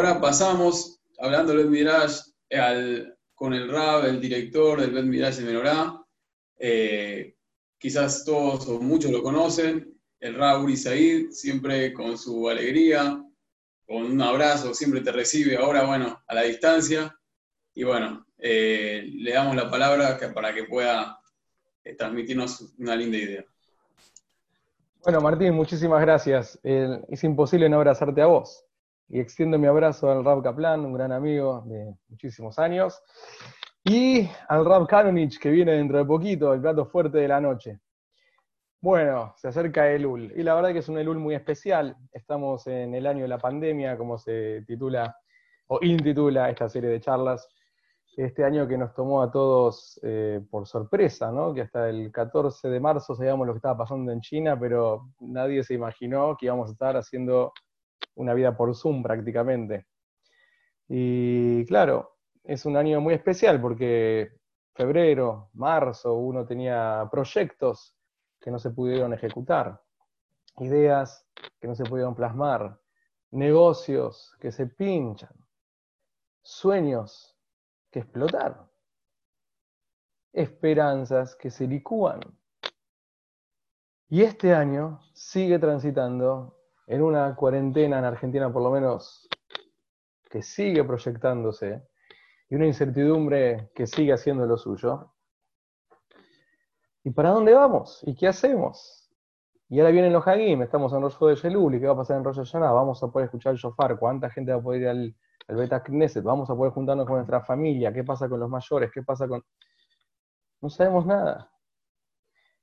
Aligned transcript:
Ahora 0.00 0.18
pasamos, 0.18 0.98
hablando 1.18 1.54
del 1.54 1.68
Midrash, 1.68 2.20
al, 2.52 3.18
con 3.34 3.52
el 3.52 3.70
Rab, 3.70 4.06
el 4.06 4.18
director 4.18 4.80
del 4.80 4.92
Bet 4.92 5.04
Midrash 5.04 5.36
de 5.36 5.44
Menorá. 5.44 6.02
Eh, 6.56 7.34
quizás 7.76 8.24
todos 8.24 8.66
o 8.66 8.80
muchos 8.80 9.10
lo 9.10 9.22
conocen, 9.22 9.94
el 10.18 10.36
Rab 10.36 10.62
Uri 10.62 10.78
Said, 10.78 11.32
siempre 11.32 11.92
con 11.92 12.16
su 12.16 12.48
alegría, 12.48 13.22
con 13.86 14.04
un 14.04 14.22
abrazo, 14.22 14.72
siempre 14.72 15.02
te 15.02 15.12
recibe, 15.12 15.58
ahora 15.58 15.84
bueno, 15.84 16.18
a 16.26 16.34
la 16.34 16.44
distancia. 16.44 17.14
Y 17.74 17.82
bueno, 17.82 18.24
eh, 18.38 19.04
le 19.06 19.32
damos 19.34 19.54
la 19.54 19.70
palabra 19.70 20.18
para 20.32 20.54
que 20.54 20.64
pueda 20.64 21.20
eh, 21.84 21.94
transmitirnos 21.94 22.72
una 22.78 22.96
linda 22.96 23.18
idea. 23.18 23.44
Bueno, 25.04 25.20
Martín, 25.20 25.52
muchísimas 25.52 26.00
gracias. 26.00 26.58
es 26.62 27.22
imposible 27.22 27.68
no 27.68 27.76
abrazarte 27.76 28.22
a 28.22 28.26
vos. 28.26 28.64
Y 29.10 29.20
extiendo 29.20 29.58
mi 29.58 29.66
abrazo 29.66 30.10
al 30.10 30.24
Rab 30.24 30.42
Kaplan, 30.42 30.84
un 30.84 30.92
gran 30.92 31.10
amigo 31.12 31.64
de 31.66 31.94
muchísimos 32.08 32.58
años, 32.58 33.02
y 33.84 34.28
al 34.48 34.64
Rab 34.64 34.86
Kanonich, 34.86 35.38
que 35.38 35.50
viene 35.50 35.72
dentro 35.72 35.98
de 35.98 36.04
poquito, 36.04 36.54
el 36.54 36.60
plato 36.60 36.86
fuerte 36.86 37.18
de 37.18 37.28
la 37.28 37.40
noche. 37.40 37.80
Bueno, 38.80 39.34
se 39.36 39.48
acerca 39.48 39.90
Elul, 39.90 40.32
y 40.36 40.42
la 40.42 40.54
verdad 40.54 40.72
que 40.72 40.78
es 40.78 40.88
un 40.88 40.98
Elul 40.98 41.18
muy 41.18 41.34
especial. 41.34 41.96
Estamos 42.12 42.66
en 42.68 42.94
el 42.94 43.06
año 43.06 43.22
de 43.22 43.28
la 43.28 43.38
pandemia, 43.38 43.98
como 43.98 44.16
se 44.16 44.62
titula 44.66 45.16
o 45.66 45.80
intitula 45.82 46.48
esta 46.48 46.68
serie 46.68 46.90
de 46.90 47.00
charlas 47.00 47.48
este 48.16 48.44
año 48.44 48.66
que 48.66 48.76
nos 48.76 48.92
tomó 48.94 49.22
a 49.22 49.30
todos 49.30 49.98
eh, 50.02 50.40
por 50.50 50.66
sorpresa, 50.66 51.30
¿no? 51.30 51.54
que 51.54 51.62
hasta 51.62 51.88
el 51.88 52.10
14 52.12 52.68
de 52.68 52.80
marzo 52.80 53.14
sabíamos 53.14 53.46
lo 53.46 53.52
que 53.52 53.58
estaba 53.58 53.78
pasando 53.78 54.12
en 54.12 54.20
China, 54.20 54.58
pero 54.58 55.10
nadie 55.20 55.62
se 55.62 55.74
imaginó 55.74 56.36
que 56.36 56.46
íbamos 56.46 56.68
a 56.68 56.72
estar 56.72 56.96
haciendo 56.96 57.52
una 58.14 58.34
vida 58.34 58.56
por 58.56 58.74
Zoom 58.74 59.02
prácticamente. 59.02 59.86
Y 60.88 61.64
claro, 61.66 62.16
es 62.44 62.66
un 62.66 62.76
año 62.76 63.00
muy 63.00 63.14
especial 63.14 63.60
porque 63.60 64.32
febrero, 64.74 65.50
marzo, 65.54 66.14
uno 66.14 66.44
tenía 66.44 67.08
proyectos 67.10 67.96
que 68.40 68.50
no 68.50 68.58
se 68.58 68.70
pudieron 68.70 69.12
ejecutar, 69.12 69.80
ideas 70.58 71.26
que 71.60 71.68
no 71.68 71.74
se 71.74 71.84
pudieron 71.84 72.14
plasmar, 72.14 72.80
negocios 73.30 74.34
que 74.40 74.50
se 74.50 74.66
pinchan, 74.66 75.34
sueños 76.42 77.36
que 77.90 78.00
explotar. 78.00 78.68
Esperanzas 80.32 81.34
que 81.34 81.50
se 81.50 81.66
licúan. 81.66 82.20
Y 84.08 84.22
este 84.22 84.54
año 84.54 85.00
sigue 85.12 85.58
transitando 85.58 86.59
en 86.90 87.02
una 87.02 87.36
cuarentena 87.36 88.00
en 88.00 88.04
Argentina, 88.04 88.52
por 88.52 88.62
lo 88.62 88.70
menos, 88.72 89.28
que 90.28 90.42
sigue 90.42 90.82
proyectándose, 90.82 91.84
y 92.48 92.56
una 92.56 92.66
incertidumbre 92.66 93.70
que 93.76 93.86
sigue 93.86 94.12
haciendo 94.12 94.44
lo 94.44 94.56
suyo. 94.56 95.14
¿Y 97.04 97.10
para 97.10 97.30
dónde 97.30 97.54
vamos? 97.54 98.02
¿Y 98.02 98.16
qué 98.16 98.26
hacemos? 98.26 99.08
Y 99.68 99.78
ahora 99.78 99.92
vienen 99.92 100.12
los 100.12 100.26
Hagim, 100.26 100.62
estamos 100.62 100.92
en 100.92 101.02
Rosh 101.02 101.16
de 101.20 101.36
Shelul, 101.36 101.76
¿y 101.76 101.80
qué 101.80 101.86
va 101.86 101.92
a 101.92 101.98
pasar 101.98 102.16
en 102.16 102.24
Rosh? 102.24 102.52
Vamos 102.54 103.00
a 103.04 103.06
poder 103.06 103.26
escuchar 103.26 103.52
el 103.52 103.58
shofar, 103.58 103.96
¿cuánta 103.96 104.28
gente 104.28 104.50
va 104.50 104.58
a 104.58 104.62
poder 104.62 104.80
ir 104.80 104.88
al, 104.88 105.16
Beta 105.46 105.84
Knesset, 105.84 106.24
vamos 106.24 106.50
a 106.50 106.56
poder 106.56 106.72
juntarnos 106.72 107.06
con 107.06 107.16
nuestra 107.16 107.40
familia, 107.40 107.92
qué 107.92 108.02
pasa 108.02 108.28
con 108.28 108.40
los 108.40 108.50
mayores, 108.50 108.90
qué 108.92 109.04
pasa 109.04 109.28
con... 109.28 109.44
No 110.60 110.70
sabemos 110.70 111.06
nada. 111.06 111.49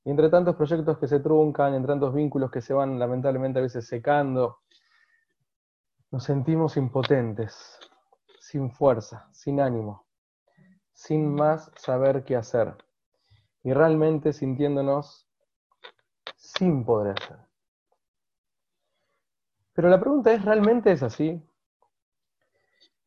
Y 0.08 0.10
entre 0.10 0.30
tantos 0.30 0.56
proyectos 0.56 0.98
que 1.00 1.08
se 1.10 1.20
truncan, 1.20 1.74
entre 1.74 1.92
tantos 1.92 2.14
vínculos 2.14 2.50
que 2.50 2.62
se 2.62 2.74
van 2.74 2.98
lamentablemente 2.98 3.60
a 3.60 3.62
veces 3.62 3.86
secando, 3.86 4.60
nos 6.12 6.24
sentimos 6.24 6.78
impotentes, 6.78 7.78
sin 8.40 8.72
fuerza, 8.72 9.28
sin 9.34 9.60
ánimo, 9.60 10.06
sin 10.94 11.36
más 11.36 11.70
saber 11.76 12.24
qué 12.24 12.38
hacer. 12.38 12.74
Y 13.64 13.74
realmente 13.74 14.32
sintiéndonos 14.32 15.28
sin 16.38 16.86
poder 16.86 17.22
hacer. 17.22 17.40
Pero 19.74 19.90
la 19.90 20.00
pregunta 20.00 20.32
es, 20.32 20.46
¿realmente 20.46 20.94
es 20.94 21.04
así? 21.04 21.46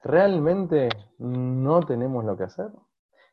¿realmente 0.02 0.90
no 1.16 1.80
tenemos 1.80 2.26
lo 2.26 2.36
que 2.36 2.44
hacer? 2.44 2.70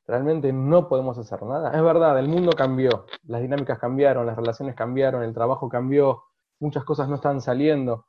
¿Realmente 0.07 0.53
no 0.53 0.87
podemos 0.87 1.17
hacer 1.17 1.43
nada? 1.43 1.75
Es 1.75 1.83
verdad, 1.83 2.17
el 2.17 2.29
mundo 2.29 2.53
cambió, 2.53 3.05
las 3.23 3.41
dinámicas 3.41 3.77
cambiaron, 3.77 4.25
las 4.25 4.37
relaciones 4.37 4.73
cambiaron, 4.73 5.21
el 5.21 5.33
trabajo 5.33 5.67
cambió, 5.67 6.23
muchas 6.61 6.85
cosas 6.85 7.09
no 7.09 7.15
están 7.15 7.41
saliendo, 7.41 8.05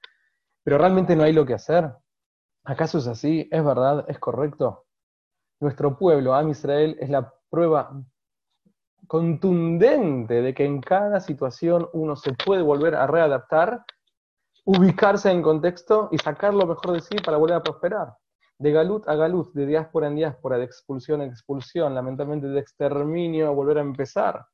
pero 0.62 0.78
¿realmente 0.78 1.16
no 1.16 1.25
hay 1.25 1.32
lo 1.32 1.44
que 1.44 1.54
hacer? 1.54 1.92
¿Acaso 2.62 2.98
es 2.98 3.08
así? 3.08 3.48
¿Es 3.50 3.64
verdad? 3.64 4.04
¿Es 4.08 4.20
correcto? 4.20 4.87
Nuestro 5.58 5.98
pueblo, 5.98 6.34
Am 6.34 6.50
Israel, 6.50 6.97
es 7.00 7.10
la 7.10 7.34
prueba 7.50 8.00
contundente 9.08 10.41
de 10.41 10.54
que 10.54 10.64
en 10.64 10.81
cada 10.81 11.19
situación 11.19 11.88
uno 11.94 12.14
se 12.14 12.32
puede 12.32 12.62
volver 12.62 12.94
a 12.94 13.08
readaptar, 13.08 13.84
ubicarse 14.64 15.32
en 15.32 15.42
contexto 15.42 16.10
y 16.12 16.19
sacar 16.19 16.54
lo 16.54 16.64
mejor 16.64 16.92
de 16.92 17.00
sí 17.00 17.16
para 17.25 17.38
volver 17.38 17.56
a 17.56 17.62
prosperar 17.62 18.14
de 18.58 18.72
galut 18.72 19.08
a 19.08 19.14
galut, 19.14 19.52
de 19.54 19.66
diáspora 19.66 20.08
en 20.08 20.16
diáspora, 20.16 20.58
de 20.58 20.64
expulsión 20.64 21.22
en 21.22 21.30
expulsión, 21.30 21.94
lamentablemente 21.94 22.48
de 22.48 22.60
exterminio 22.60 23.48
a 23.48 23.50
volver 23.50 23.78
a 23.78 23.82
empezar. 23.82 24.46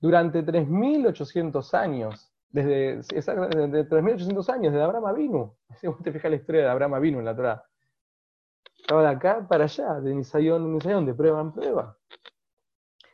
Durante 0.00 0.44
3.800 0.44 1.74
años, 1.74 2.32
desde, 2.48 2.96
desde 2.96 3.88
3.800 3.88 4.48
años, 4.52 4.72
desde 4.72 4.84
Abraham 4.84 5.06
Avinu, 5.06 5.56
si 5.80 5.88
usted 5.88 6.04
te 6.04 6.12
fija 6.12 6.28
la 6.28 6.36
historia 6.36 6.62
de 6.62 6.68
Abraham 6.68 6.94
Avinu 6.94 7.18
en 7.20 7.24
la 7.24 7.36
Torah, 7.36 7.64
estaba 8.76 9.02
de 9.02 9.08
acá 9.08 9.46
para 9.48 9.64
allá, 9.64 10.00
de 10.00 10.14
Nisayón 10.14 10.64
en 10.64 10.74
Nisayón, 10.74 11.06
de 11.06 11.14
prueba 11.14 11.40
en 11.40 11.52
prueba. 11.52 11.96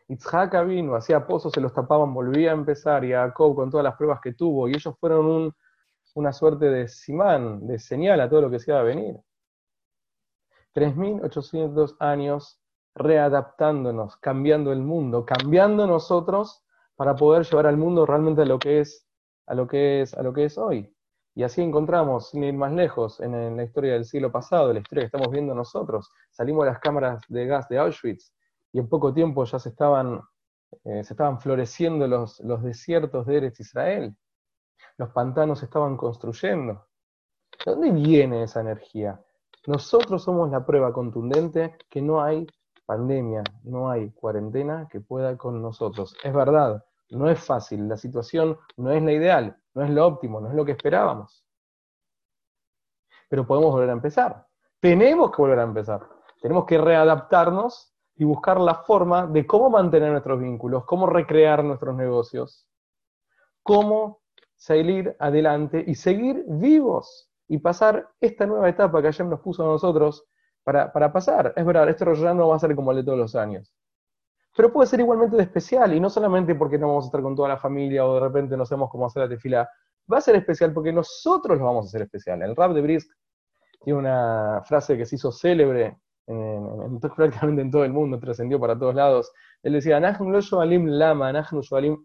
Itzhak 0.09 0.65
vino, 0.65 0.95
hacía 0.95 1.27
pozos, 1.27 1.53
se 1.53 1.61
los 1.61 1.75
tapaban, 1.75 2.15
volvía 2.15 2.53
a 2.53 2.55
empezar, 2.55 3.05
y 3.05 3.13
Jacob 3.13 3.55
con 3.55 3.71
todas 3.71 3.85
las 3.85 3.95
pruebas 3.95 4.21
que 4.23 4.33
tuvo, 4.33 4.67
y 4.67 4.73
ellos 4.73 4.95
fueron 4.99 5.27
un, 5.27 5.55
una 6.15 6.33
suerte 6.33 6.67
de 6.67 6.89
simán, 6.89 7.67
de 7.67 7.79
señal 7.79 8.21
a 8.21 8.29
todo 8.29 8.43
lo 8.43 8.51
que 8.51 8.59
se 8.59 8.71
iba 8.71 8.81
a 8.81 8.85
venir. 8.85 9.17
3.800 10.75 11.97
años 11.99 12.61
readaptándonos, 12.95 14.17
cambiando 14.17 14.73
el 14.73 14.81
mundo, 14.81 15.25
cambiando 15.25 15.87
nosotros 15.87 16.65
para 16.97 17.15
poder 17.15 17.45
llevar 17.45 17.67
al 17.67 17.77
mundo 17.77 18.07
realmente 18.07 18.43
a 18.43 18.45
lo 18.45 18.59
que 18.59 18.81
es, 18.81 19.07
a 19.47 19.55
lo 19.55 19.67
que 19.67 20.03
es, 20.03 20.15
a 20.15 20.23
lo 20.23 20.33
que 20.33 20.45
es 20.45 20.59
hoy. 20.59 20.93
Y 21.35 21.45
así 21.45 21.63
encontramos, 21.63 22.31
sin 22.31 22.43
ir 22.43 22.55
más 22.55 22.73
lejos, 22.73 23.21
en, 23.21 23.57
la 23.57 23.63
historia 23.63 23.93
del 23.93 24.05
siglo 24.05 24.33
pasado, 24.33 24.73
la 24.73 24.81
historia 24.81 25.03
que 25.03 25.07
estamos 25.07 25.31
viendo 25.31 25.55
nosotros, 25.55 26.11
salimos 26.31 26.65
de 26.65 26.73
las 26.73 26.81
cámaras 26.81 27.23
de 27.29 27.47
gas 27.47 27.69
de 27.69 27.79
Auschwitz 27.79 28.33
y 28.73 28.81
en 28.81 28.89
poco 28.89 29.15
tiempo 29.15 29.45
ya 29.45 29.59
se 29.61 29.69
estaban, 29.69 30.21
eh, 30.85 31.05
se 31.05 31.13
estaban 31.13 31.41
floreciendo 31.41 32.09
los, 32.09 32.41
los 32.41 32.63
desiertos 32.65 33.27
de 33.27 33.37
Eretz 33.37 33.61
Israel 33.61 34.17
los 34.97 35.11
pantanos 35.11 35.63
estaban 35.63 35.97
construyendo. 35.97 36.87
¿De 37.65 37.73
dónde 37.73 37.91
viene 37.93 38.43
esa 38.43 38.61
energía? 38.61 39.21
Nosotros 39.67 40.23
somos 40.23 40.51
la 40.51 40.65
prueba 40.65 40.93
contundente 40.93 41.77
que 41.91 42.01
no 42.01 42.23
hay 42.23 42.47
pandemia, 42.87 43.43
no 43.65 43.91
hay 43.91 44.11
cuarentena 44.13 44.89
que 44.91 45.01
pueda 45.01 45.37
con 45.37 45.61
nosotros. 45.61 46.17
Es 46.23 46.33
verdad, 46.33 46.85
no 47.11 47.29
es 47.29 47.39
fácil, 47.39 47.89
la 47.89 47.97
situación 47.97 48.59
no 48.77 48.91
es 48.91 49.03
la 49.03 49.13
ideal, 49.13 49.57
no 49.75 49.85
es 49.85 49.91
lo 49.91 50.07
óptimo, 50.07 50.41
no 50.41 50.49
es 50.49 50.55
lo 50.55 50.65
que 50.65 50.73
esperábamos. 50.73 51.45
Pero 53.29 53.47
podemos 53.47 53.73
volver 53.73 53.91
a 53.91 53.93
empezar. 53.93 54.47
Tenemos 54.81 55.31
que 55.31 55.43
volver 55.43 55.59
a 55.59 55.65
empezar. 55.65 56.09
Tenemos 56.41 56.65
que 56.65 56.79
readaptarnos 56.79 57.93
y 58.17 58.25
buscar 58.25 58.61
la 58.61 58.77
forma 58.77 59.27
de 59.27 59.47
cómo 59.47 59.71
mantener 59.71 60.11
nuestros 60.11 60.41
vínculos, 60.41 60.85
cómo 60.85 61.07
recrear 61.07 61.63
nuestros 61.63 61.95
negocios, 61.95 62.67
cómo 63.63 64.21
salir 64.59 65.17
adelante 65.21 65.83
y 65.87 65.95
seguir 65.95 66.45
vivos 66.47 67.31
y 67.47 67.59
pasar 67.59 68.09
esta 68.21 68.45
nueva 68.45 68.69
etapa 68.69 69.01
que 69.01 69.09
ayer 69.09 69.27
nos 69.27 69.41
puso 69.41 69.63
a 69.63 69.67
nosotros 69.67 70.27
para, 70.65 71.13
pasar. 71.13 71.55
Es 71.57 71.65
verdad, 71.65 71.89
este 71.89 72.05
rollo 72.05 72.35
no 72.35 72.49
va 72.49 72.57
a 72.57 72.59
ser 72.59 72.75
como 72.77 72.91
el 72.91 72.99
de 72.99 73.05
todos 73.05 73.19
los 73.19 73.35
años. 73.35 73.73
Pero 74.55 74.71
puede 74.71 74.89
ser 74.89 75.01
igualmente 75.01 75.37
de 75.37 75.45
especial, 75.45 75.95
y 75.95 76.01
no 76.01 76.11
solamente 76.11 76.55
porque 76.55 76.77
no 76.77 76.89
vamos 76.89 77.05
a 77.05 77.07
estar 77.07 77.23
con 77.23 77.35
toda 77.35 77.49
la 77.49 77.57
familia 77.57 78.05
o 78.05 78.15
de 78.15 78.21
repente 78.21 78.57
no 78.57 78.67
sabemos 78.67 78.91
cómo 78.91 79.07
hacer 79.07 79.23
la 79.23 79.29
tefila, 79.29 79.71
va 80.13 80.19
a 80.19 80.21
ser 80.21 80.35
especial 80.37 80.75
porque 80.75 80.93
nosotros 80.93 81.59
lo 81.59 81.65
vamos 81.65 81.87
a 81.87 81.89
hacer 81.89 82.03
especial. 82.03 82.43
El 82.43 82.57
rap 82.57 82.73
de 82.73 82.83
Brisk 82.83 83.11
tiene 83.81 83.99
una 83.99 84.61
frase 84.65 84.99
que 84.99 85.07
se 85.07 85.15
hizo 85.17 85.31
célebre 85.31 85.97
en, 86.27 87.01
prácticamente 87.17 87.63
en 87.63 87.71
todo 87.71 87.85
el 87.85 87.93
mundo, 87.93 88.19
trascendió 88.19 88.59
para 88.59 88.79
todos 88.79 88.95
lados. 88.95 89.33
Él 89.63 89.73
decía, 89.75 90.01
Nahnu 90.01 90.31
lo 90.31 90.65
lama, 90.65 91.33
Nahnu 91.33 91.63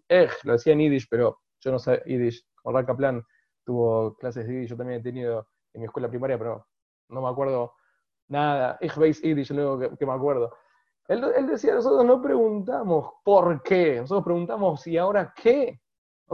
ej, 0.07 0.31
lo 0.43 0.53
decía 0.53 0.73
en 0.73 0.79
Yiddish, 0.79 1.07
pero 1.09 1.39
yo 1.63 1.71
no 1.71 1.79
sé 1.79 2.01
Yiddish, 2.05 2.45
con 2.61 2.85
Kaplan 2.85 3.23
tuvo 3.63 4.15
clases 4.15 4.47
de 4.47 4.53
Yiddish, 4.53 4.69
yo 4.69 4.77
también 4.77 4.99
he 4.99 5.03
tenido 5.03 5.47
en 5.73 5.81
mi 5.81 5.85
escuela 5.85 6.09
primaria, 6.09 6.37
pero 6.37 6.67
no 7.09 7.21
me 7.21 7.29
acuerdo 7.29 7.73
nada. 8.27 8.77
Ich 8.81 8.97
weiß 8.97 9.21
Yiddish, 9.21 9.51
lo 9.51 9.75
único 9.75 9.97
que, 9.97 10.05
me 10.05 10.13
acuerdo. 10.13 10.55
Él, 11.07 11.23
él, 11.35 11.47
decía, 11.47 11.75
nosotros 11.75 12.05
no 12.05 12.21
preguntamos 12.21 13.13
por 13.23 13.61
qué, 13.61 14.01
nosotros 14.01 14.23
preguntamos, 14.23 14.87
¿y 14.87 14.97
ahora 14.97 15.33
qué? 15.35 15.81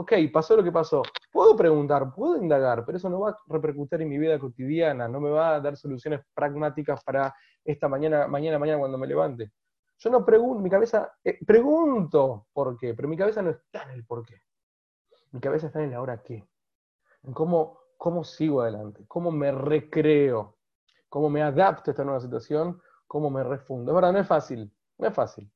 ok, 0.00 0.12
pasó 0.32 0.56
lo 0.56 0.64
que 0.64 0.72
pasó. 0.72 1.02
Puedo 1.30 1.56
preguntar, 1.56 2.12
puedo 2.14 2.36
indagar, 2.42 2.84
pero 2.84 2.98
eso 2.98 3.08
no 3.08 3.20
va 3.20 3.30
a 3.30 3.38
repercutir 3.48 4.02
en 4.02 4.08
mi 4.08 4.18
vida 4.18 4.38
cotidiana, 4.38 5.08
no 5.08 5.20
me 5.20 5.30
va 5.30 5.56
a 5.56 5.60
dar 5.60 5.76
soluciones 5.76 6.20
pragmáticas 6.34 7.02
para 7.04 7.34
esta 7.64 7.88
mañana, 7.88 8.26
mañana, 8.26 8.58
mañana 8.58 8.78
cuando 8.78 8.98
me 8.98 9.06
levante. 9.06 9.52
Yo 9.98 10.10
no 10.10 10.24
pregunto, 10.24 10.62
mi 10.62 10.70
cabeza, 10.70 11.12
eh, 11.22 11.38
pregunto 11.44 12.46
por 12.52 12.76
qué, 12.78 12.94
pero 12.94 13.08
mi 13.08 13.16
cabeza 13.16 13.42
no 13.42 13.50
está 13.50 13.82
en 13.84 13.90
el 13.90 14.04
por 14.06 14.24
qué. 14.24 14.40
Mi 15.32 15.40
cabeza 15.40 15.68
está 15.68 15.82
en 15.82 15.90
el 15.90 15.94
ahora 15.94 16.22
qué. 16.22 16.46
En 17.22 17.32
cómo, 17.32 17.78
cómo 17.96 18.24
sigo 18.24 18.62
adelante, 18.62 19.04
cómo 19.06 19.30
me 19.30 19.52
recreo, 19.52 20.56
cómo 21.08 21.28
me 21.28 21.42
adapto 21.42 21.90
a 21.90 21.92
esta 21.92 22.04
nueva 22.04 22.20
situación, 22.20 22.80
cómo 23.06 23.30
me 23.30 23.42
refundo. 23.44 23.92
Es 23.92 23.94
verdad, 23.94 24.12
no 24.12 24.18
es 24.18 24.26
fácil, 24.26 24.72
no 24.98 25.08
es 25.08 25.14
fácil. 25.14 25.50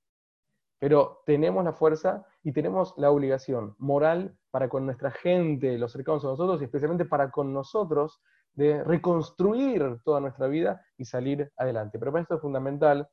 Pero 0.78 1.22
tenemos 1.24 1.64
la 1.64 1.72
fuerza 1.72 2.26
y 2.42 2.52
tenemos 2.52 2.94
la 2.98 3.10
obligación 3.10 3.74
moral 3.78 4.36
para 4.50 4.68
con 4.68 4.84
nuestra 4.84 5.10
gente, 5.10 5.78
los 5.78 5.92
cercanos 5.92 6.24
a 6.24 6.28
nosotros, 6.28 6.60
y 6.60 6.64
especialmente 6.64 7.04
para 7.04 7.30
con 7.30 7.52
nosotros, 7.52 8.20
de 8.52 8.84
reconstruir 8.84 10.00
toda 10.04 10.20
nuestra 10.20 10.46
vida 10.46 10.84
y 10.96 11.04
salir 11.04 11.50
adelante. 11.56 11.98
Pero 11.98 12.12
para 12.12 12.22
esto 12.22 12.34
es 12.36 12.40
fundamental 12.40 13.08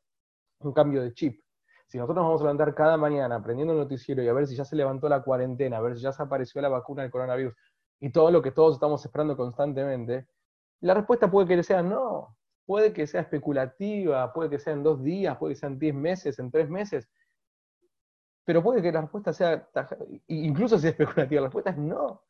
un 0.60 0.74
cambio 0.74 1.02
de 1.02 1.13
chip. 1.13 1.42
Si 1.91 1.97
nosotros 1.97 2.15
nos 2.15 2.25
vamos 2.25 2.39
a 2.39 2.43
levantar 2.45 2.73
cada 2.73 2.95
mañana 2.95 3.35
aprendiendo 3.35 3.73
el 3.73 3.79
noticiero 3.79 4.23
y 4.23 4.27
a 4.29 4.31
ver 4.31 4.47
si 4.47 4.55
ya 4.55 4.63
se 4.63 4.77
levantó 4.77 5.09
la 5.09 5.23
cuarentena, 5.23 5.75
a 5.75 5.81
ver 5.81 5.97
si 5.97 6.01
ya 6.01 6.13
se 6.13 6.23
apareció 6.23 6.61
la 6.61 6.69
vacuna 6.69 7.01
del 7.01 7.11
coronavirus 7.11 7.53
y 7.99 8.13
todo 8.13 8.31
lo 8.31 8.41
que 8.41 8.51
todos 8.51 8.75
estamos 8.75 9.03
esperando 9.03 9.35
constantemente, 9.35 10.25
la 10.79 10.93
respuesta 10.93 11.29
puede 11.29 11.49
que 11.49 11.61
sea 11.63 11.83
no, 11.83 12.38
puede 12.65 12.93
que 12.93 13.05
sea 13.07 13.19
especulativa, 13.19 14.31
puede 14.31 14.49
que 14.49 14.57
sea 14.57 14.71
en 14.71 14.83
dos 14.83 15.03
días, 15.03 15.38
puede 15.38 15.53
que 15.53 15.59
sean 15.59 15.77
diez 15.77 15.93
meses, 15.93 16.39
en 16.39 16.49
tres 16.49 16.69
meses, 16.69 17.09
pero 18.45 18.63
puede 18.63 18.81
que 18.81 18.89
la 18.89 19.01
respuesta 19.01 19.33
sea, 19.33 19.67
incluso 20.27 20.79
si 20.79 20.88
es 20.88 20.93
especulativa, 20.93 21.41
la 21.41 21.47
respuesta 21.47 21.71
es 21.71 21.77
no. 21.77 22.23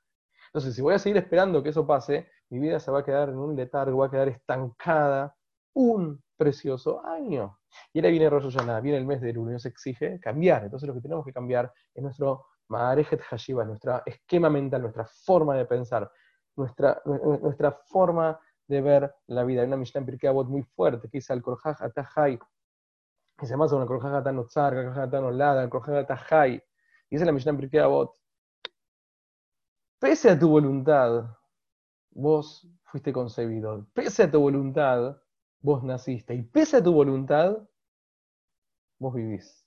Entonces, 0.47 0.73
si 0.73 0.81
voy 0.81 0.95
a 0.95 0.99
seguir 0.99 1.17
esperando 1.17 1.61
que 1.61 1.69
eso 1.69 1.85
pase, 1.85 2.27
mi 2.49 2.57
vida 2.57 2.79
se 2.79 2.89
va 2.89 3.01
a 3.01 3.05
quedar 3.05 3.29
en 3.29 3.37
un 3.37 3.55
letargo, 3.55 3.99
va 3.99 4.07
a 4.07 4.11
quedar 4.11 4.27
estancada 4.27 5.35
un 5.73 6.21
precioso 6.38 7.06
año. 7.06 7.59
Y 7.94 8.00
ahora 8.00 8.09
viene 8.09 8.29
Rosh 8.29 8.53
Hashanah, 8.53 8.81
viene 8.81 8.97
el 8.97 9.06
mes 9.06 9.21
de 9.21 9.33
lunes, 9.33 9.62
se 9.62 9.69
exige 9.69 10.19
cambiar. 10.19 10.63
Entonces 10.63 10.88
lo 10.88 10.94
que 10.94 11.01
tenemos 11.01 11.25
que 11.25 11.33
cambiar 11.33 11.71
es 11.94 12.03
nuestro 12.03 12.45
Maarejet 12.68 13.21
Hashiva, 13.21 13.65
nuestro 13.65 14.01
esquema 14.06 14.50
mental, 14.50 14.81
nuestra 14.81 15.06
forma 15.06 15.56
de 15.56 15.65
pensar, 15.65 16.12
nuestra, 16.56 17.01
nuestra 17.06 17.71
forma 17.71 18.39
de 18.68 18.81
ver 18.81 19.15
la 19.27 19.44
vida. 19.44 19.62
Hay 19.62 19.68
una 19.68 19.77
Mishnah 19.77 20.00
en 20.00 20.06
Pirkei 20.06 20.33
muy 20.33 20.63
fuerte 20.63 21.09
que 21.09 21.18
dice 21.18 21.33
al 21.33 21.41
Korjaj 21.41 21.81
Atahai, 21.81 22.39
que 23.38 23.45
se 23.45 23.51
llama 23.51 23.65
el 23.65 23.85
Korjaj 23.85 24.15
Atanotzar, 24.15 24.73
Korjaj 24.73 25.03
Atanolada, 25.03 25.69
Korjaj 25.69 25.97
Atahai. 25.97 26.56
Y 27.09 27.15
dice 27.15 27.25
la 27.25 27.31
Mishnah 27.31 27.51
en 27.51 27.57
Pirkei 27.57 27.81
pese 30.01 30.31
a 30.31 30.39
tu 30.39 30.50
voluntad, 30.50 31.38
vos 32.09 32.68
fuiste 32.85 33.13
concebido. 33.13 33.85
Pese 33.94 34.23
a 34.23 34.31
tu 34.31 34.39
voluntad, 34.39 35.20
vos 35.61 35.83
naciste. 35.83 36.33
Y 36.35 36.43
pese 36.43 36.77
a 36.77 36.83
tu 36.83 36.93
voluntad, 36.93 37.57
vos 38.99 39.13
vivís. 39.13 39.65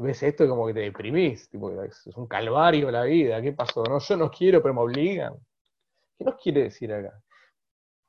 ves 0.00 0.22
esto 0.22 0.48
como 0.48 0.66
que 0.66 0.74
te 0.74 0.80
deprimís, 0.80 1.48
es 1.52 2.16
un 2.16 2.26
calvario 2.26 2.90
la 2.90 3.04
vida, 3.04 3.40
¿qué 3.40 3.52
pasó? 3.52 3.82
No, 3.84 3.98
yo 3.98 4.16
no 4.16 4.30
quiero, 4.30 4.62
pero 4.62 4.74
me 4.74 4.80
obligan. 4.80 5.34
¿Qué 6.18 6.24
nos 6.24 6.36
quiere 6.36 6.64
decir 6.64 6.92
acá? 6.92 7.18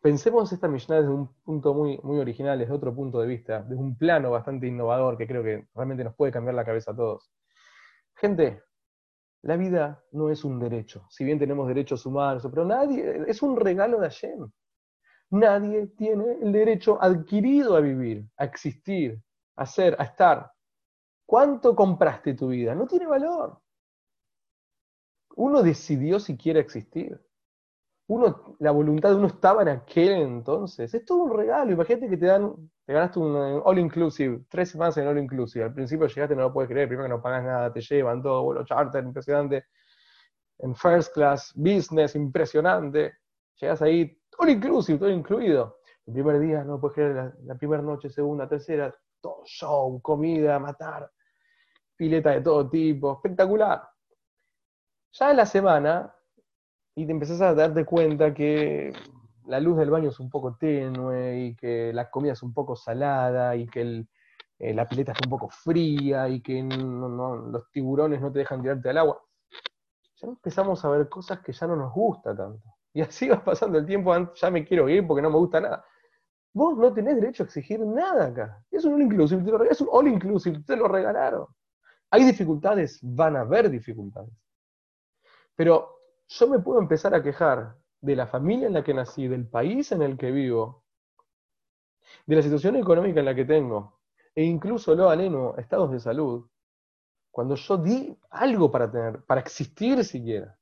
Pensemos 0.01 0.51
esta 0.51 0.67
Mishnah 0.67 0.97
desde 0.97 1.13
un 1.13 1.33
punto 1.43 1.73
muy, 1.73 1.99
muy 2.03 2.19
original, 2.19 2.57
desde 2.57 2.73
otro 2.73 2.93
punto 2.93 3.21
de 3.21 3.27
vista, 3.27 3.61
desde 3.61 3.81
un 3.81 3.95
plano 3.95 4.31
bastante 4.31 4.67
innovador 4.67 5.17
que 5.17 5.27
creo 5.27 5.43
que 5.43 5.67
realmente 5.75 6.03
nos 6.03 6.15
puede 6.15 6.31
cambiar 6.31 6.55
la 6.55 6.65
cabeza 6.65 6.91
a 6.91 6.95
todos. 6.95 7.31
Gente, 8.15 8.63
la 9.43 9.57
vida 9.57 10.03
no 10.11 10.29
es 10.29 10.43
un 10.43 10.59
derecho, 10.59 11.05
si 11.09 11.23
bien 11.23 11.39
tenemos 11.39 11.67
derechos 11.67 12.05
humanos, 12.05 12.45
pero 12.49 12.65
nadie, 12.65 13.23
es 13.27 13.41
un 13.41 13.55
regalo 13.55 13.99
de 13.99 14.07
Hashem. 14.07 14.51
Nadie 15.31 15.87
tiene 15.87 16.39
el 16.41 16.51
derecho 16.51 17.01
adquirido 17.01 17.75
a 17.75 17.79
vivir, 17.79 18.25
a 18.37 18.45
existir, 18.45 19.21
a 19.55 19.65
ser, 19.65 19.95
a 19.99 20.03
estar. 20.03 20.51
¿Cuánto 21.25 21.73
compraste 21.73 22.33
tu 22.33 22.49
vida? 22.49 22.75
No 22.75 22.85
tiene 22.85 23.07
valor. 23.07 23.61
Uno 25.37 25.63
decidió 25.63 26.19
si 26.19 26.35
quiere 26.35 26.59
existir. 26.59 27.19
Uno, 28.07 28.57
la 28.59 28.71
voluntad 28.71 29.11
de 29.11 29.15
uno 29.15 29.27
estaba 29.27 29.61
en 29.61 29.69
aquel 29.69 30.21
entonces. 30.21 30.93
Es 30.93 31.05
todo 31.05 31.23
un 31.23 31.37
regalo. 31.37 31.71
Imagínate 31.71 32.09
que 32.09 32.17
te 32.17 32.25
dan, 32.25 32.69
te 32.85 32.91
ganaste 32.91 33.19
un 33.19 33.61
all 33.63 33.79
inclusive, 33.79 34.41
tres 34.49 34.71
semanas 34.71 34.97
en 34.97 35.07
all 35.07 35.17
inclusive. 35.17 35.63
Al 35.63 35.73
principio 35.73 36.07
llegaste, 36.07 36.35
no 36.35 36.41
lo 36.41 36.53
puedes 36.53 36.69
creer, 36.69 36.89
primero 36.89 37.07
que 37.07 37.15
no 37.15 37.21
pagas 37.21 37.45
nada, 37.45 37.71
te 37.71 37.79
llevan 37.79 38.21
todo, 38.21 38.43
vuelo 38.43 38.65
charter, 38.65 39.01
impresionante. 39.01 39.63
En 40.59 40.75
first 40.75 41.13
class, 41.13 41.53
business, 41.55 42.15
impresionante. 42.15 43.13
Llegas 43.55 43.81
ahí, 43.81 44.20
all 44.37 44.49
inclusive, 44.49 44.97
todo 44.97 45.09
incluido. 45.09 45.79
El 46.05 46.13
primer 46.13 46.39
día, 46.39 46.63
no 46.63 46.79
puedes 46.79 46.95
creer, 46.95 47.33
la, 47.43 47.55
primera 47.55 47.81
noche, 47.81 48.09
segunda, 48.09 48.47
tercera, 48.47 48.93
todo 49.21 49.43
show, 49.45 50.01
comida, 50.01 50.57
matar, 50.59 51.11
pileta 51.95 52.31
de 52.31 52.41
todo 52.41 52.69
tipo, 52.69 53.13
espectacular. 53.13 53.87
Ya 55.13 55.31
en 55.31 55.37
la 55.37 55.45
semana, 55.45 56.15
y 56.95 57.05
te 57.05 57.11
empezás 57.11 57.41
a 57.41 57.53
darte 57.53 57.85
cuenta 57.85 58.33
que 58.33 58.93
la 59.45 59.59
luz 59.59 59.77
del 59.77 59.89
baño 59.89 60.09
es 60.09 60.19
un 60.19 60.29
poco 60.29 60.57
tenue, 60.57 61.39
y 61.39 61.55
que 61.55 61.93
la 61.93 62.09
comida 62.09 62.33
es 62.33 62.41
un 62.41 62.53
poco 62.53 62.75
salada, 62.75 63.55
y 63.55 63.67
que 63.67 64.05
eh, 64.59 64.73
la 64.73 64.87
pileta 64.87 65.11
está 65.11 65.25
un 65.25 65.31
poco 65.31 65.49
fría, 65.49 66.27
y 66.29 66.41
que 66.41 66.63
los 66.63 67.71
tiburones 67.71 68.21
no 68.21 68.31
te 68.31 68.39
dejan 68.39 68.61
tirarte 68.61 68.89
al 68.89 68.97
agua. 68.97 69.21
Ya 70.15 70.27
empezamos 70.27 70.83
a 70.83 70.89
ver 70.89 71.09
cosas 71.09 71.39
que 71.39 71.53
ya 71.53 71.67
no 71.67 71.75
nos 71.75 71.93
gusta 71.93 72.35
tanto. 72.35 72.80
Y 72.93 73.01
así 73.01 73.29
va 73.29 73.43
pasando 73.43 73.77
el 73.77 73.85
tiempo, 73.85 74.13
ya 74.33 74.51
me 74.51 74.65
quiero 74.65 74.89
ir 74.89 75.05
porque 75.07 75.21
no 75.21 75.29
me 75.29 75.37
gusta 75.37 75.61
nada. 75.61 75.85
Vos 76.53 76.77
no 76.77 76.93
tenés 76.93 77.15
derecho 77.15 77.43
a 77.43 77.45
exigir 77.45 77.79
nada 77.79 78.27
acá. 78.27 78.65
Es 78.69 78.83
un 78.83 78.95
all 78.95 79.01
inclusive, 79.01 79.67
es 79.69 79.81
un 79.81 79.87
all 79.91 80.07
inclusive, 80.07 80.61
te 80.65 80.75
lo 80.75 80.87
regalaron. 80.87 81.47
Hay 82.09 82.25
dificultades, 82.25 82.99
van 83.01 83.37
a 83.37 83.41
haber 83.41 83.69
dificultades. 83.69 84.33
Pero 85.55 85.99
yo 86.27 86.47
me 86.47 86.59
puedo 86.59 86.79
empezar 86.79 87.15
a 87.15 87.23
quejar 87.23 87.77
de 88.01 88.15
la 88.15 88.27
familia 88.27 88.67
en 88.67 88.73
la 88.73 88.83
que 88.83 88.93
nací, 88.93 89.27
del 89.27 89.47
país 89.47 89.91
en 89.93 90.01
el 90.01 90.17
que 90.17 90.31
vivo, 90.31 90.83
de 92.25 92.35
la 92.35 92.41
situación 92.41 92.75
económica 92.75 93.19
en 93.19 93.25
la 93.25 93.35
que 93.35 93.45
tengo, 93.45 93.99
e 94.35 94.43
incluso 94.43 94.95
lo 94.95 95.09
aleno 95.09 95.55
estados 95.57 95.91
de 95.91 95.99
salud, 95.99 96.47
cuando 97.31 97.55
yo 97.55 97.77
di 97.77 98.17
algo 98.29 98.69
para 98.71 98.91
tener, 98.91 99.23
para 99.23 99.41
existir 99.41 100.03
siquiera. 100.03 100.57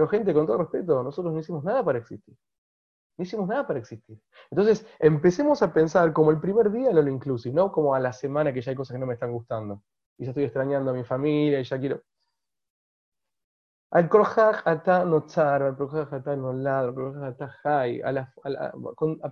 Pero 0.00 0.08
gente, 0.08 0.32
con 0.32 0.46
todo 0.46 0.56
respeto, 0.56 1.02
nosotros 1.02 1.34
no 1.34 1.40
hicimos 1.40 1.62
nada 1.62 1.84
para 1.84 1.98
existir. 1.98 2.34
No 3.18 3.22
hicimos 3.22 3.46
nada 3.46 3.66
para 3.66 3.80
existir. 3.80 4.18
Entonces, 4.50 4.86
empecemos 4.98 5.60
a 5.60 5.74
pensar 5.74 6.10
como 6.14 6.30
el 6.30 6.40
primer 6.40 6.72
día 6.72 6.90
lo 6.90 7.06
inclusive, 7.06 7.54
no 7.54 7.70
como 7.70 7.94
a 7.94 8.00
la 8.00 8.14
semana 8.14 8.50
que 8.50 8.62
ya 8.62 8.70
hay 8.70 8.76
cosas 8.76 8.94
que 8.94 8.98
no 8.98 9.04
me 9.04 9.12
están 9.12 9.30
gustando. 9.30 9.82
Y 10.16 10.24
ya 10.24 10.30
estoy 10.30 10.44
extrañando 10.44 10.90
a 10.90 10.94
mi 10.94 11.04
familia 11.04 11.60
y 11.60 11.64
ya 11.64 11.78
quiero. 11.78 12.02
Al 13.90 14.08
krojaj 14.08 14.62
ata 14.64 15.04
notzar, 15.04 15.64
al 15.64 15.76
krojaj 15.76 16.14
ata 16.14 16.34
nolad, 16.34 16.86
al 16.86 16.94
krojaj 16.94 17.24
ata 17.24 17.56
hay, 17.62 18.00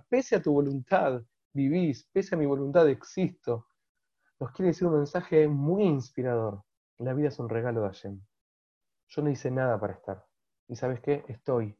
pese 0.07 0.35
a 0.35 0.41
tu 0.43 0.53
voluntad 0.53 1.19
vivís, 1.51 2.07
pese 2.13 2.35
a 2.35 2.37
mi 2.37 2.45
voluntad 2.45 2.87
existo, 2.89 3.65
nos 4.39 4.51
quiere 4.51 4.67
decir 4.67 4.87
un 4.87 4.97
mensaje 4.97 5.47
muy 5.47 5.85
inspirador. 5.85 6.61
La 6.99 7.15
vida 7.15 7.29
es 7.29 7.39
un 7.39 7.49
regalo 7.49 7.81
de 7.81 7.87
Hashem. 7.87 8.21
Yo 9.07 9.23
no 9.23 9.31
hice 9.31 9.49
nada 9.49 9.79
para 9.79 9.93
estar. 9.93 10.28
¿Y 10.69 10.75
sabes 10.75 11.01
qué? 11.01 11.25
Estoy. 11.27 11.75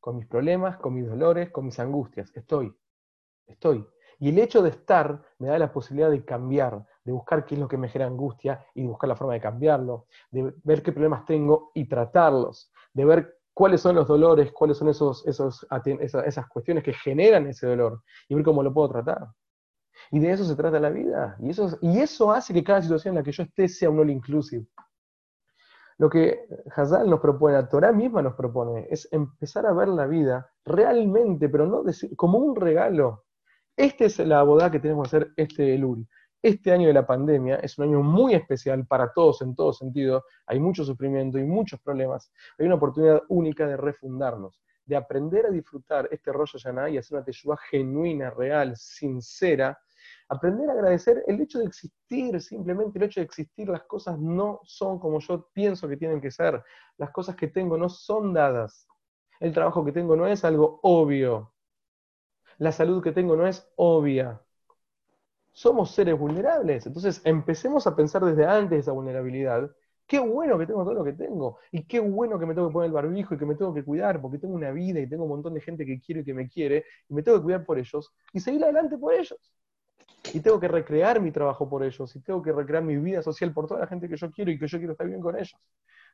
Con 0.00 0.16
mis 0.16 0.26
problemas, 0.26 0.76
con 0.78 0.94
mis 0.94 1.06
dolores, 1.06 1.50
con 1.50 1.64
mis 1.64 1.78
angustias. 1.78 2.30
Estoy. 2.34 2.76
Estoy. 3.46 3.86
Y 4.18 4.30
el 4.30 4.38
hecho 4.40 4.60
de 4.60 4.70
estar 4.70 5.22
me 5.38 5.48
da 5.48 5.58
la 5.58 5.72
posibilidad 5.72 6.10
de 6.10 6.24
cambiar, 6.24 6.84
de 7.04 7.12
buscar 7.12 7.46
qué 7.46 7.54
es 7.54 7.60
lo 7.60 7.68
que 7.68 7.78
me 7.78 7.88
genera 7.88 8.10
angustia 8.10 8.66
y 8.74 8.82
de 8.82 8.88
buscar 8.88 9.08
la 9.08 9.16
forma 9.16 9.34
de 9.34 9.40
cambiarlo, 9.40 10.06
de 10.30 10.52
ver 10.64 10.82
qué 10.82 10.90
problemas 10.90 11.24
tengo 11.24 11.70
y 11.74 11.88
tratarlos, 11.88 12.72
de 12.92 13.04
ver 13.04 13.38
cuáles 13.54 13.80
son 13.80 13.94
los 13.94 14.08
dolores, 14.08 14.50
cuáles 14.52 14.76
son 14.76 14.88
esos, 14.88 15.24
esos, 15.26 15.64
esas 16.24 16.48
cuestiones 16.48 16.82
que 16.82 16.92
generan 16.92 17.46
ese 17.46 17.68
dolor 17.68 18.02
y 18.28 18.34
ver 18.34 18.44
cómo 18.44 18.64
lo 18.64 18.74
puedo 18.74 18.88
tratar. 18.88 19.28
Y 20.10 20.18
de 20.18 20.32
eso 20.32 20.44
se 20.44 20.56
trata 20.56 20.80
la 20.80 20.90
vida. 20.90 21.36
Y 21.40 21.50
eso, 21.50 21.78
y 21.80 22.00
eso 22.00 22.32
hace 22.32 22.52
que 22.52 22.64
cada 22.64 22.82
situación 22.82 23.12
en 23.12 23.20
la 23.20 23.24
que 23.24 23.32
yo 23.32 23.44
esté 23.44 23.68
sea 23.68 23.90
un 23.90 24.00
all 24.00 24.10
inclusive. 24.10 24.66
Lo 25.98 26.08
que 26.08 26.46
Hazal 26.76 27.10
nos 27.10 27.18
propone, 27.18 27.54
la 27.54 27.68
Torah 27.68 27.90
misma 27.90 28.22
nos 28.22 28.34
propone, 28.34 28.86
es 28.88 29.08
empezar 29.10 29.66
a 29.66 29.72
ver 29.72 29.88
la 29.88 30.06
vida 30.06 30.48
realmente, 30.64 31.48
pero 31.48 31.66
no 31.66 31.82
decir, 31.82 32.14
como 32.14 32.38
un 32.38 32.54
regalo. 32.54 33.24
Esta 33.76 34.04
es 34.04 34.18
la 34.20 34.44
boda 34.44 34.70
que 34.70 34.78
tenemos 34.78 35.10
que 35.10 35.16
hacer 35.16 35.32
este 35.36 35.74
Elul. 35.74 36.06
Este 36.40 36.70
año 36.70 36.86
de 36.86 36.92
la 36.92 37.04
pandemia 37.04 37.56
es 37.56 37.76
un 37.78 37.86
año 37.86 38.00
muy 38.00 38.34
especial 38.34 38.86
para 38.86 39.12
todos 39.12 39.42
en 39.42 39.56
todo 39.56 39.72
sentido. 39.72 40.24
Hay 40.46 40.60
mucho 40.60 40.84
sufrimiento 40.84 41.36
y 41.36 41.42
muchos 41.42 41.80
problemas. 41.80 42.30
Hay 42.58 42.66
una 42.66 42.76
oportunidad 42.76 43.22
única 43.28 43.66
de 43.66 43.76
refundarnos, 43.76 44.62
de 44.84 44.94
aprender 44.94 45.46
a 45.46 45.50
disfrutar 45.50 46.08
este 46.12 46.32
rollo 46.32 46.52
Hashanah 46.52 46.90
y 46.90 46.98
hacer 46.98 47.16
una 47.16 47.24
teshuva 47.24 47.56
genuina, 47.56 48.30
real, 48.30 48.76
sincera, 48.76 49.76
Aprender 50.28 50.68
a 50.68 50.72
agradecer 50.72 51.24
el 51.26 51.40
hecho 51.40 51.58
de 51.58 51.66
existir, 51.66 52.40
simplemente 52.40 52.98
el 52.98 53.04
hecho 53.04 53.20
de 53.20 53.24
existir, 53.24 53.68
las 53.68 53.84
cosas 53.84 54.18
no 54.18 54.60
son 54.64 54.98
como 54.98 55.20
yo 55.20 55.48
pienso 55.52 55.88
que 55.88 55.96
tienen 55.96 56.20
que 56.20 56.30
ser, 56.30 56.62
las 56.98 57.10
cosas 57.10 57.34
que 57.36 57.48
tengo 57.48 57.78
no 57.78 57.88
son 57.88 58.34
dadas, 58.34 58.86
el 59.40 59.52
trabajo 59.52 59.84
que 59.84 59.92
tengo 59.92 60.16
no 60.16 60.26
es 60.26 60.44
algo 60.44 60.80
obvio, 60.82 61.54
la 62.58 62.72
salud 62.72 63.02
que 63.02 63.12
tengo 63.12 63.36
no 63.36 63.46
es 63.46 63.70
obvia. 63.76 64.42
Somos 65.52 65.90
seres 65.90 66.18
vulnerables, 66.18 66.86
entonces 66.86 67.20
empecemos 67.24 67.86
a 67.86 67.96
pensar 67.96 68.24
desde 68.24 68.46
antes 68.46 68.80
esa 68.80 68.92
vulnerabilidad 68.92 69.70
Qué 70.08 70.18
bueno 70.18 70.58
que 70.58 70.66
tengo 70.66 70.84
todo 70.84 70.94
lo 70.94 71.04
que 71.04 71.12
tengo. 71.12 71.58
Y 71.70 71.84
qué 71.84 72.00
bueno 72.00 72.38
que 72.38 72.46
me 72.46 72.54
tengo 72.54 72.68
que 72.68 72.72
poner 72.72 72.86
el 72.86 72.94
barbijo 72.94 73.34
y 73.34 73.38
que 73.38 73.44
me 73.44 73.54
tengo 73.54 73.74
que 73.74 73.84
cuidar 73.84 74.20
porque 74.22 74.38
tengo 74.38 74.54
una 74.54 74.70
vida 74.72 75.00
y 75.00 75.06
tengo 75.06 75.24
un 75.24 75.28
montón 75.28 75.52
de 75.52 75.60
gente 75.60 75.84
que 75.84 76.00
quiero 76.00 76.22
y 76.22 76.24
que 76.24 76.32
me 76.32 76.48
quiere. 76.48 76.86
Y 77.10 77.14
me 77.14 77.22
tengo 77.22 77.36
que 77.38 77.44
cuidar 77.44 77.64
por 77.66 77.78
ellos 77.78 78.10
y 78.32 78.40
seguir 78.40 78.64
adelante 78.64 78.96
por 78.96 79.12
ellos. 79.12 79.38
Y 80.32 80.40
tengo 80.40 80.60
que 80.60 80.68
recrear 80.68 81.20
mi 81.20 81.30
trabajo 81.30 81.68
por 81.68 81.82
ellos. 81.82 82.14
Y 82.14 82.20
tengo 82.20 82.42
que 82.42 82.52
recrear 82.52 82.82
mi 82.82 82.96
vida 82.96 83.22
social 83.22 83.52
por 83.52 83.66
toda 83.66 83.80
la 83.80 83.86
gente 83.86 84.08
que 84.08 84.16
yo 84.16 84.30
quiero 84.30 84.50
y 84.50 84.58
que 84.58 84.66
yo 84.66 84.78
quiero 84.78 84.92
estar 84.92 85.06
bien 85.06 85.20
con 85.20 85.36
ellos. 85.36 85.56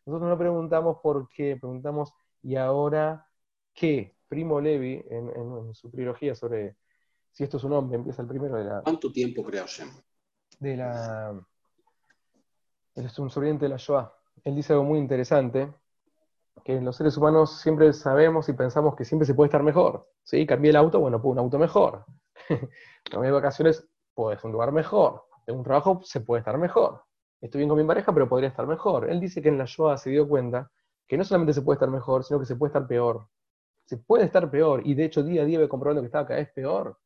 Nosotros 0.06 0.28
no 0.28 0.38
preguntamos 0.38 0.98
por 1.02 1.28
qué, 1.28 1.56
preguntamos 1.56 2.12
¿y 2.42 2.56
ahora 2.56 3.26
qué? 3.72 4.16
Primo 4.28 4.60
Levi, 4.60 5.04
en, 5.10 5.74
su 5.74 5.90
trilogía 5.90 6.34
sobre 6.34 6.76
si 7.32 7.44
esto 7.44 7.56
es 7.56 7.64
un 7.64 7.72
hombre, 7.72 7.96
empieza 7.96 8.22
el 8.22 8.28
primero 8.28 8.56
de 8.56 8.64
la. 8.64 8.82
¿Cuánto 8.82 9.10
tiempo 9.10 9.42
creó 9.42 9.66
Shem? 9.66 9.88
De 10.58 10.76
la 10.76 11.34
él 12.94 13.06
es 13.06 13.18
un 13.18 13.30
sobreviviente 13.30 13.64
de 13.64 13.70
la 13.70 13.76
Shoah. 13.76 14.12
Él 14.44 14.54
dice 14.54 14.72
algo 14.72 14.84
muy 14.84 14.98
interesante, 14.98 15.72
que 16.64 16.80
los 16.80 16.96
seres 16.96 17.16
humanos 17.16 17.60
siempre 17.60 17.92
sabemos 17.92 18.48
y 18.48 18.52
pensamos 18.52 18.94
que 18.94 19.04
siempre 19.04 19.26
se 19.26 19.34
puede 19.34 19.48
estar 19.48 19.62
mejor. 19.62 20.08
¿sí? 20.22 20.46
Cambié 20.46 20.70
el 20.70 20.76
auto, 20.76 21.00
bueno, 21.00 21.20
pues 21.20 21.32
un 21.32 21.38
auto 21.38 21.58
mejor. 21.58 22.04
Cambié 23.10 23.28
de 23.28 23.32
vacaciones, 23.32 23.86
pues 24.14 24.42
un 24.44 24.52
lugar 24.52 24.72
mejor. 24.72 25.24
Tengo 25.44 25.58
un 25.58 25.64
trabajo, 25.64 26.00
se 26.04 26.20
puede 26.20 26.40
estar 26.40 26.56
mejor. 26.58 27.02
Estoy 27.40 27.60
bien 27.60 27.68
con 27.68 27.78
mi 27.78 27.84
pareja, 27.84 28.12
pero 28.12 28.28
podría 28.28 28.48
estar 28.48 28.66
mejor. 28.66 29.10
Él 29.10 29.20
dice 29.20 29.42
que 29.42 29.48
en 29.48 29.58
la 29.58 29.66
Shoah 29.66 29.98
se 29.98 30.10
dio 30.10 30.26
cuenta 30.26 30.70
que 31.06 31.18
no 31.18 31.24
solamente 31.24 31.52
se 31.52 31.62
puede 31.62 31.76
estar 31.76 31.90
mejor, 31.90 32.24
sino 32.24 32.40
que 32.40 32.46
se 32.46 32.56
puede 32.56 32.70
estar 32.70 32.86
peor. 32.86 33.28
Se 33.84 33.98
puede 33.98 34.24
estar 34.24 34.50
peor, 34.50 34.80
y 34.86 34.94
de 34.94 35.04
hecho 35.04 35.22
día 35.22 35.42
a 35.42 35.44
día 35.44 35.58
ve 35.58 35.68
comprobando 35.68 36.00
que 36.00 36.06
estaba 36.06 36.26
cada 36.26 36.40
vez 36.40 36.50
peor. 36.54 36.98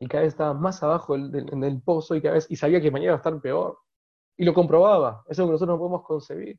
Y 0.00 0.08
cada 0.08 0.22
vez 0.22 0.32
estaba 0.32 0.54
más 0.54 0.82
abajo 0.82 1.14
en 1.14 1.64
el 1.64 1.82
pozo 1.82 2.16
y 2.16 2.22
cada 2.22 2.34
vez, 2.34 2.50
y 2.50 2.56
sabía 2.56 2.80
que 2.80 2.90
mañana 2.90 3.06
iba 3.06 3.14
a 3.14 3.18
estar 3.18 3.40
peor. 3.40 3.78
Y 4.36 4.44
lo 4.44 4.54
comprobaba. 4.54 5.22
Eso 5.26 5.30
es 5.32 5.38
lo 5.40 5.46
que 5.46 5.52
nosotros 5.52 5.74
no 5.74 5.78
podemos 5.78 6.02
concebir. 6.02 6.58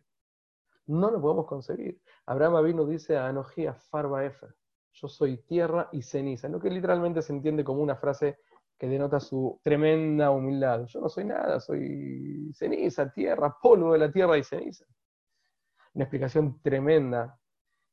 No 0.88 1.10
lo 1.12 1.20
podemos 1.22 1.48
concebir. 1.48 2.01
Abraham 2.25 2.63
vino 2.63 2.86
dice 2.86 3.17
a 3.17 3.27
Anojía 3.27 3.74
Farba 3.74 4.24
Efer. 4.25 4.55
Yo 4.93 5.07
soy 5.07 5.38
tierra 5.38 5.89
y 5.91 6.01
ceniza. 6.01 6.48
Lo 6.50 6.60
que 6.60 6.69
literalmente 6.69 7.21
se 7.21 7.33
entiende 7.33 7.63
como 7.63 7.81
una 7.81 7.95
frase 7.95 8.39
que 8.77 8.88
denota 8.88 9.19
su 9.19 9.60
tremenda 9.63 10.31
humildad. 10.31 10.86
Yo 10.88 11.01
no 11.01 11.10
soy 11.10 11.25
nada, 11.25 11.60
soy 11.60 12.51
ceniza, 12.53 13.12
tierra, 13.12 13.55
polvo 13.62 13.93
de 13.93 14.00
la 14.00 14.12
tierra 14.12 14.38
y 14.38 14.43
ceniza. 14.43 14.86
Una 15.93 16.05
explicación 16.05 16.62
tremenda. 16.62 17.38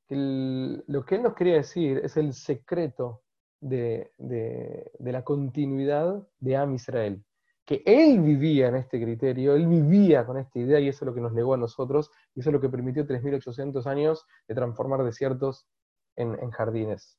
lo 0.09 1.05
que 1.05 1.17
él 1.17 1.23
nos 1.23 1.35
quería 1.35 1.57
decir 1.57 2.01
es 2.03 2.17
el 2.17 2.33
secreto 2.33 3.23
de, 3.61 4.13
de 4.17 5.13
la 5.13 5.23
continuidad 5.23 6.27
de 6.39 6.57
Am 6.57 6.75
Israel 6.75 7.23
que 7.69 7.83
él 7.85 8.23
vivía 8.23 8.69
en 8.69 8.77
este 8.77 8.99
criterio, 8.99 9.55
él 9.55 9.67
vivía 9.67 10.25
con 10.25 10.39
esta 10.39 10.59
idea 10.59 10.81
y 10.81 10.89
eso 10.89 11.05
es 11.05 11.07
lo 11.07 11.15
que 11.15 11.21
nos 11.21 11.35
legó 11.35 11.53
a 11.53 11.59
nosotros 11.59 12.11
y 12.35 12.41
eso 12.41 12.49
es 12.49 12.55
lo 12.55 12.63
que 12.63 12.71
permitió 12.71 13.07
3.800 13.07 13.85
años 13.85 14.27
de 14.49 14.55
transformar 14.55 15.05
desiertos 15.05 15.69
en, 16.19 16.51
jardines. 16.51 17.19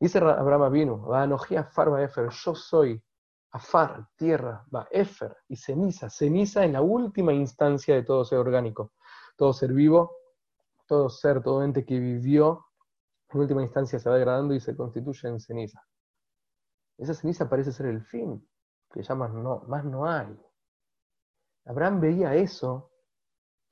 Dice 0.00 0.18
Abraham 0.18 0.62
Avinu, 0.62 1.06
Farba 1.70 2.02
Efer, 2.02 2.30
yo 2.30 2.54
soy 2.54 3.02
Afar, 3.52 4.08
tierra, 4.16 4.64
va 4.74 4.88
Efer 4.90 5.36
y 5.48 5.56
ceniza, 5.56 6.10
ceniza 6.10 6.64
en 6.64 6.72
la 6.72 6.82
última 6.82 7.32
instancia 7.32 7.94
de 7.94 8.02
todo 8.02 8.24
ser 8.24 8.38
orgánico, 8.38 8.92
todo 9.36 9.52
ser 9.52 9.72
vivo, 9.72 10.16
todo 10.86 11.08
ser, 11.08 11.40
todo 11.40 11.62
ente 11.62 11.84
que 11.84 11.98
vivió, 11.98 12.66
en 13.28 13.40
última 13.40 13.62
instancia 13.62 13.98
se 13.98 14.08
va 14.08 14.16
degradando 14.16 14.54
y 14.54 14.60
se 14.60 14.76
constituye 14.76 15.28
en 15.28 15.40
ceniza. 15.40 15.80
Esa 16.98 17.14
ceniza 17.14 17.48
parece 17.48 17.72
ser 17.72 17.86
el 17.86 18.02
fin, 18.02 18.44
que 18.90 19.02
ya 19.02 19.14
más 19.14 19.32
no, 19.32 19.62
más 19.68 19.84
no 19.84 20.06
hay. 20.06 20.36
Abraham 21.64 22.00
veía 22.00 22.34
eso, 22.34 22.90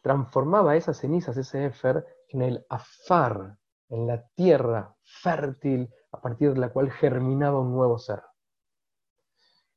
transformaba 0.00 0.76
esas 0.76 0.98
cenizas, 0.98 1.36
ese 1.36 1.66
éfer, 1.66 2.06
en 2.28 2.42
el 2.42 2.66
afar, 2.68 3.58
en 3.92 4.06
la 4.06 4.26
tierra 4.34 4.96
fértil 5.02 5.88
a 6.12 6.20
partir 6.20 6.54
de 6.54 6.60
la 6.60 6.70
cual 6.70 6.90
germinaba 6.90 7.60
un 7.60 7.72
nuevo 7.72 7.98
ser. 7.98 8.22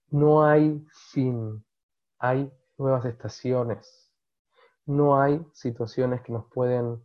No 0.10 0.46
hay 0.46 0.86
fin, 1.12 1.64
hay 2.18 2.50
nuevas 2.78 3.06
estaciones, 3.06 4.10
no 4.86 5.22
hay 5.22 5.46
situaciones 5.52 6.22
que 6.22 6.32
nos 6.32 6.46
pueden 6.46 7.04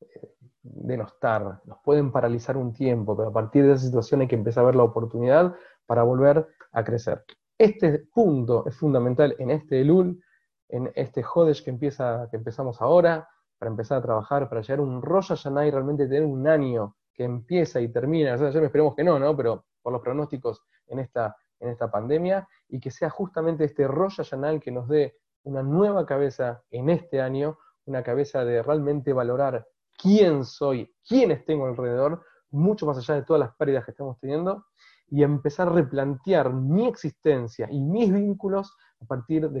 eh, 0.00 0.34
denostar, 0.62 1.60
nos 1.64 1.78
pueden 1.82 2.12
paralizar 2.12 2.56
un 2.56 2.72
tiempo, 2.72 3.16
pero 3.16 3.30
a 3.30 3.32
partir 3.32 3.64
de 3.64 3.72
esa 3.72 3.84
situación 3.84 4.20
hay 4.20 4.28
que 4.28 4.36
empezar 4.36 4.62
a 4.62 4.66
ver 4.66 4.76
la 4.76 4.84
oportunidad 4.84 5.56
para 5.86 6.04
volver 6.04 6.46
a 6.70 6.84
crecer. 6.84 7.24
Este 7.58 8.06
punto 8.14 8.66
es 8.66 8.76
fundamental 8.76 9.34
en 9.40 9.50
este 9.50 9.80
Elul, 9.80 10.22
en 10.68 10.92
este 10.94 11.24
Jodesh 11.24 11.64
que, 11.64 11.70
empieza, 11.70 12.28
que 12.30 12.36
empezamos 12.36 12.80
ahora, 12.80 13.28
para 13.62 13.70
empezar 13.70 13.98
a 13.98 14.02
trabajar, 14.02 14.48
para 14.48 14.60
llegar 14.60 14.80
a 14.80 14.82
un 14.82 15.00
Rosh 15.00 15.28
Hashanah 15.28 15.68
y 15.68 15.70
realmente 15.70 16.08
tener 16.08 16.24
un 16.24 16.48
año 16.48 16.96
que 17.14 17.22
empieza 17.22 17.80
y 17.80 17.92
termina, 17.92 18.32
nosotros 18.32 18.64
esperemos 18.64 18.96
que 18.96 19.04
no, 19.04 19.20
¿no? 19.20 19.36
Pero 19.36 19.66
por 19.80 19.92
los 19.92 20.02
pronósticos 20.02 20.64
en 20.88 20.98
esta, 20.98 21.36
en 21.60 21.68
esta 21.68 21.88
pandemia, 21.88 22.48
y 22.66 22.80
que 22.80 22.90
sea 22.90 23.08
justamente 23.08 23.62
este 23.62 23.86
Rosh 23.86 24.16
Hashanah 24.16 24.58
que 24.58 24.72
nos 24.72 24.88
dé 24.88 25.16
una 25.44 25.62
nueva 25.62 26.04
cabeza 26.04 26.64
en 26.72 26.90
este 26.90 27.22
año, 27.22 27.56
una 27.84 28.02
cabeza 28.02 28.44
de 28.44 28.64
realmente 28.64 29.12
valorar 29.12 29.64
quién 29.96 30.44
soy, 30.44 30.92
quiénes 31.06 31.44
tengo 31.44 31.66
alrededor, 31.66 32.20
mucho 32.50 32.84
más 32.84 32.98
allá 32.98 33.14
de 33.14 33.22
todas 33.22 33.38
las 33.38 33.54
pérdidas 33.54 33.84
que 33.84 33.92
estamos 33.92 34.18
teniendo, 34.18 34.66
y 35.06 35.22
empezar 35.22 35.68
a 35.68 35.72
replantear 35.72 36.52
mi 36.52 36.88
existencia 36.88 37.68
y 37.70 37.80
mis 37.80 38.12
vínculos 38.12 38.76
a 39.00 39.04
partir 39.04 39.48
de 39.48 39.60